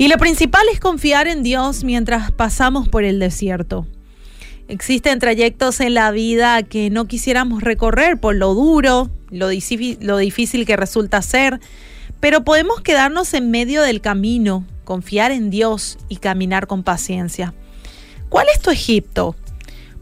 [0.00, 3.86] Y lo principal es confiar en Dios mientras pasamos por el desierto.
[4.66, 10.76] Existen trayectos en la vida que no quisiéramos recorrer por lo duro, lo, difícil que
[10.78, 11.60] resulta ser,
[12.18, 17.52] pero podemos quedarnos en medio del camino, confiar en Dios y caminar con paciencia.
[18.30, 19.36] ¿Cuál es tu Egipto?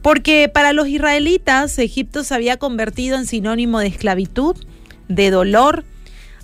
[0.00, 4.54] Porque para los israelitas Egipto se había convertido en sinónimo de esclavitud,
[5.08, 5.84] de dolor,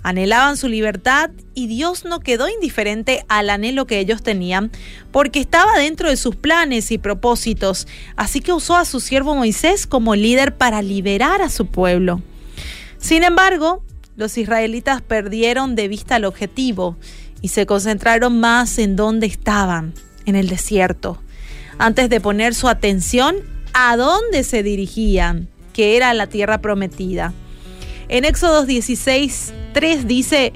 [0.05, 4.71] anhelaban su libertad y Dios no quedó indiferente al anhelo que ellos tenían,
[5.11, 9.87] porque estaba dentro de sus planes y propósitos, así que usó a su siervo Moisés
[9.87, 12.21] como líder para liberar a su pueblo.
[12.99, 13.83] Sin embargo,
[14.15, 16.97] los israelitas perdieron de vista el objetivo
[17.41, 19.95] y se concentraron más en dónde estaban,
[20.27, 21.19] en el desierto,
[21.79, 23.37] antes de poner su atención
[23.73, 27.33] a dónde se dirigían, que era la tierra prometida.
[28.07, 30.53] En Éxodo 16, 3 dice,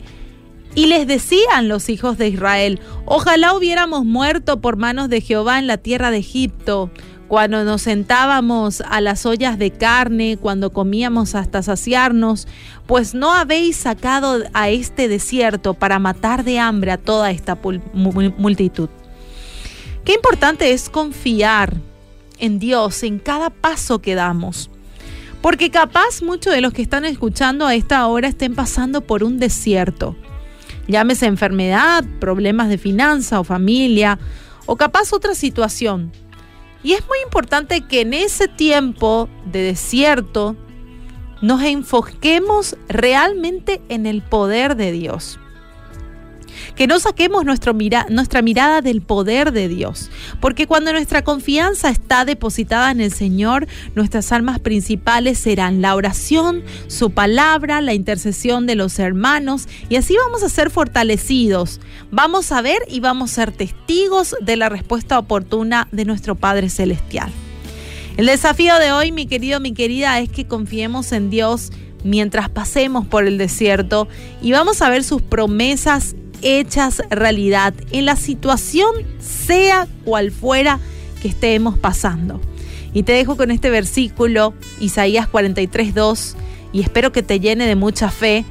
[0.76, 5.68] y les decían los hijos de Israel, ojalá hubiéramos muerto por manos de Jehová en
[5.68, 6.92] la tierra de Egipto,
[7.28, 12.48] cuando nos sentábamos a las ollas de carne, cuando comíamos hasta saciarnos,
[12.88, 17.58] pues no habéis sacado a este desierto para matar de hambre a toda esta
[17.94, 18.90] multitud.
[20.06, 21.76] Qué importante es confiar
[22.40, 24.72] en Dios en cada paso que damos.
[25.42, 29.40] Porque capaz muchos de los que están escuchando a esta hora estén pasando por un
[29.40, 30.16] desierto.
[30.88, 34.20] Llámese enfermedad, problemas de finanza o familia,
[34.66, 36.12] o capaz otra situación.
[36.84, 40.56] Y es muy importante que en ese tiempo de desierto
[41.42, 45.40] nos enfoquemos realmente en el poder de Dios
[46.76, 52.92] que no saquemos nuestra mirada del poder de Dios, porque cuando nuestra confianza está depositada
[52.92, 59.00] en el Señor, nuestras armas principales serán la oración, su palabra, la intercesión de los
[59.00, 61.80] hermanos, y así vamos a ser fortalecidos.
[62.12, 66.70] Vamos a ver y vamos a ser testigos de la respuesta oportuna de nuestro Padre
[66.70, 67.32] Celestial.
[68.18, 71.72] El desafío de hoy, mi querido, mi querida, es que confiemos en Dios
[72.04, 74.08] mientras pasemos por el desierto
[74.42, 80.80] y vamos a ver sus promesas hechas realidad en la situación, sea cual fuera
[81.22, 82.40] que estemos pasando.
[82.94, 86.36] Y te dejo con este versículo, Isaías 43,
[86.72, 88.46] y espero que te llene de mucha fe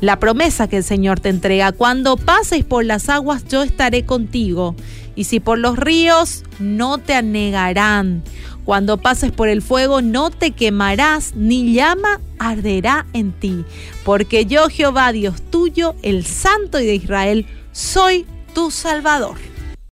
[0.00, 1.72] la promesa que el Señor te entrega.
[1.72, 4.74] Cuando pases por las aguas, yo estaré contigo.
[5.16, 8.22] Y si por los ríos, no te anegarán.
[8.64, 13.64] Cuando pases por el fuego no te quemarás, ni llama arderá en ti,
[14.04, 19.36] porque yo Jehová Dios tuyo, el Santo de Israel, soy tu Salvador.